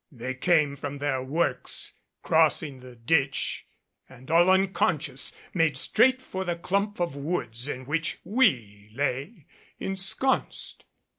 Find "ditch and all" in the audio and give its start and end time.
2.95-4.49